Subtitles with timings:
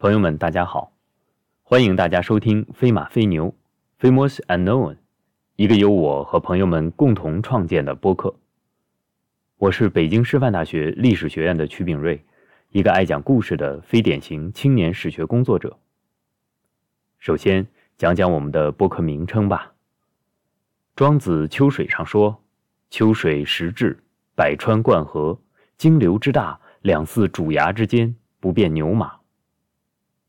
[0.00, 0.92] 朋友们，大家好，
[1.62, 3.54] 欢迎大家收听《飞马飞牛》
[4.02, 4.96] （Famous Unknown），
[5.56, 8.34] 一个由我和朋友们共同创建的播客。
[9.58, 12.24] 我是北京师范大学历史学院的曲炳瑞，
[12.70, 15.76] 一个爱讲故事的非典型青年史学工作者。
[17.18, 17.66] 首先
[17.98, 19.74] 讲讲我们的播客名称吧。
[20.96, 22.42] 庄子《秋水》上说
[22.88, 24.02] ：“秋水时至，
[24.34, 25.38] 百川贯河，
[25.76, 29.12] 经流之大，两寺主崖之间，不变牛马。”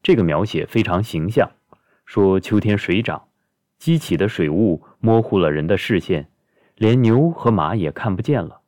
[0.03, 1.51] 这个描写非常形象，
[2.05, 3.27] 说秋天水涨，
[3.77, 6.29] 激起的水雾模糊了人的视线，
[6.75, 8.61] 连牛和马也看不见了。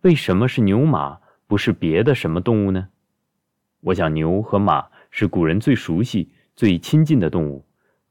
[0.00, 2.88] 为什么是牛马，不是别的什么动物呢？
[3.80, 7.64] 我想牛和马是古人最熟悉、最亲近的动物，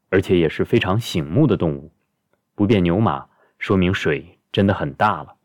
[0.09, 1.91] 而且也是非常醒目的动物。
[2.55, 5.35] 不变牛马，说明水真的很大了。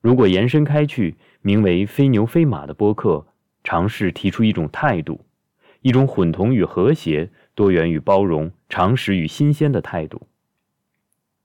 [0.00, 3.26] 如果延伸开去，名为“非牛非马”的播客，
[3.64, 5.25] 尝试提出一种态度。
[5.86, 10.20] 一种混同与和谐、多元与包容、常识与新鲜的态度。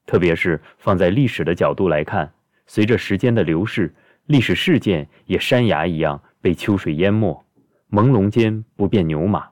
[0.08, 2.34] 特别是放在历史的角度来看，
[2.66, 3.94] 随着时间的流逝，
[4.26, 7.46] 历史事件也山崖一样被秋水淹没，
[7.92, 9.48] 朦胧间不变牛马。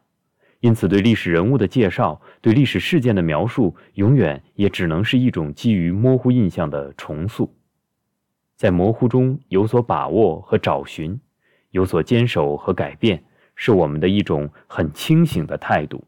[0.60, 7.54] 因此，对历史人物的介绍、对历史事件的描述，永远也只能是一种基于模糊印象的重塑，
[8.56, 11.22] 在模糊中有所把握和找寻，
[11.70, 13.24] 有所坚守和改变。
[13.62, 16.06] 是我们的一种很清醒的态度。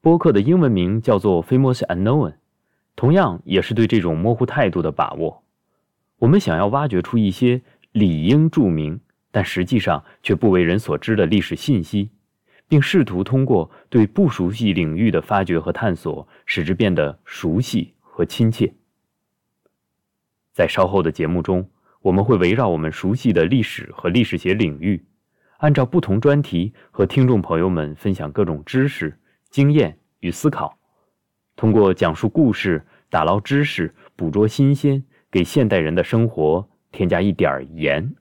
[0.00, 2.34] 播客的英文名叫做 “Famous Unknown”，
[2.96, 5.44] 同样也是对这种模糊态度的把握。
[6.18, 8.98] 我们想要挖掘出一些理应著名，
[9.30, 12.10] 但实际上却不为人所知的历史信息，
[12.66, 18.74] 并试图通过对不熟悉领域的发掘和探索，使之变得熟悉和亲切。
[20.52, 21.70] 在稍后的节目中。
[22.02, 25.04] 我们会围绕我们熟悉的历史和历史学领域，
[25.58, 29.18] 按照不同专题和听众朋友们分享各种知识、
[29.50, 30.78] 经验与思考，
[31.56, 38.14] 通过讲述故事、打捞知识、捕捉新鲜，给现代人的生活添加一点盐。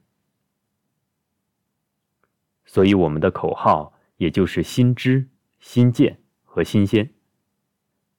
[2.66, 5.28] 所以，我们的口号也就是“新知、
[5.60, 7.10] 新见和新鲜”。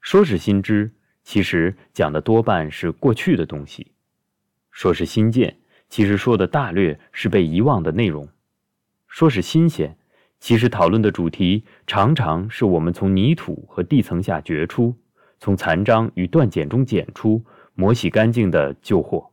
[0.00, 0.90] 说是新知，
[1.22, 3.92] 其实讲的多半是过去的东西。
[4.70, 5.58] 说是新建，
[5.88, 8.26] 其实说的大略是被遗忘的内容；
[9.08, 9.96] 说是新鲜，
[10.38, 14.96] 其实讨论的主题常常是我们从泥土和地层下掘出、
[15.38, 17.44] 从残章与断简中捡出、
[17.74, 19.30] 磨洗干净的旧货。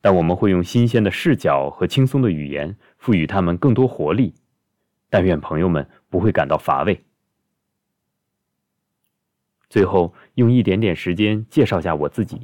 [0.00, 4.32] 但我们会用新鲜的视角和轻松的语言，赋予他们更多活力。
[5.10, 7.02] 但愿朋友们不会感到乏味。
[9.68, 12.40] 最后，用一点点时间介绍下我自己。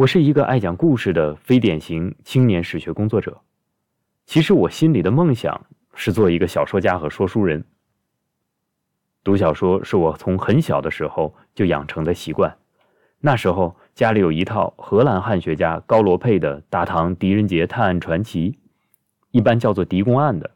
[0.00, 3.38] 我是一个爱讲故事的非典型青年史学工作者。
[4.24, 7.62] 其实我心里的梦想是做一个小说家和说书人。
[9.22, 12.56] 读小说是我从很小的时候就养成的习惯。
[13.20, 18.52] 那时候家里有一套荷兰汉学家高罗佩的《大唐狄仁杰探案传奇》，
[19.32, 20.50] 一般叫做《狄公案》的。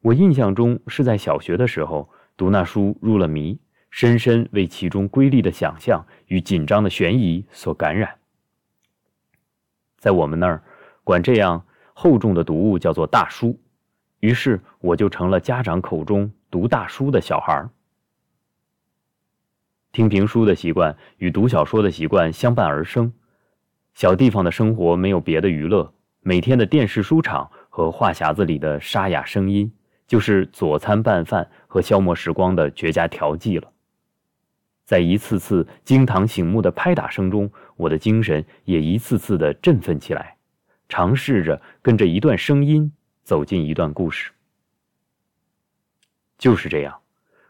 [0.00, 3.58] 我印象中是在小学的时候读那书入了迷，
[3.90, 8.14] 深深为其中瑰丽的想象与紧张的悬疑所感染。
[10.06, 10.62] 在我们那儿，
[11.02, 11.60] 管这样
[11.92, 13.58] 厚重的读物叫做大书，
[14.20, 17.68] 于是我就成了家长口中读大书的小孩儿。
[19.90, 23.12] 听评书的习惯与读小说的习惯相伴而生。
[23.94, 29.72] 小地方的生活没有别的娱乐，每天的电视书场和话匣子里的沙哑声音，
[30.06, 33.72] 就是佐餐拌饭和消磨时光的绝佳调剂了。
[34.86, 40.36] 在一次次惊堂醒目的拍打声中，我的精神也一次次的振奋起来，
[40.88, 42.92] 尝试着跟着一段声音
[43.24, 44.30] 走进一段故事。
[46.38, 46.96] 就是这样，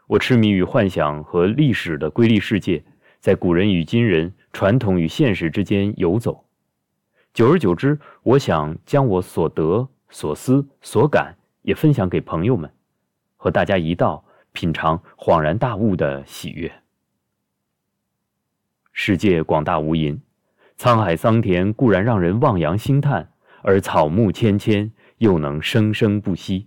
[0.07, 2.83] 我痴迷于幻想和历史的瑰丽世界，
[3.19, 6.43] 在古人与今人、传统与现实之间游走。
[7.35, 12.71] 久而久之，我想将我所得、所思、所感也分享给朋友们，
[13.35, 16.71] 和大家一道品尝恍然大悟的喜悦。
[18.99, 20.17] 世界广大无垠，
[20.75, 23.29] 沧海桑田固然让人望洋兴叹，
[23.61, 26.65] 而草木芊芊又能生生不息。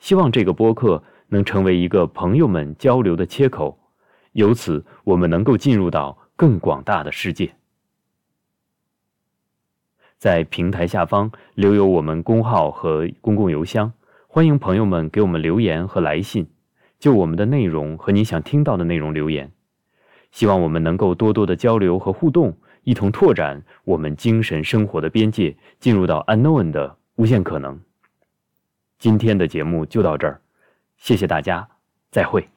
[0.00, 3.78] 希望这个播客能成为一个朋友们交流的切口，
[4.32, 7.54] 由此我们能够进入到更广大的世界。
[10.18, 13.92] 在平台下方留有我们公号和公共邮箱，
[14.26, 16.48] 欢迎朋友们给我们留言和来信，
[16.98, 19.52] 就我们的内容和你想听到的内容留言。
[20.32, 27.78] 希望我们能够多多的交流和互动，一同拓展我们精神生活的边界，进入到 unknown 的无限可能。
[28.98, 30.40] 今天的节目就到这儿，
[30.96, 31.68] 谢谢大家，
[32.10, 32.48] 再会。